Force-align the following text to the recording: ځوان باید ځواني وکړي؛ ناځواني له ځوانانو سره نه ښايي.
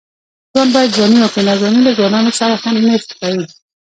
ځوان 0.53 0.69
باید 0.75 0.93
ځواني 0.95 1.17
وکړي؛ 1.21 1.43
ناځواني 1.47 1.81
له 1.87 1.91
ځوانانو 1.97 2.31
سره 2.39 2.53
نه 2.87 2.95
ښايي. 3.09 3.43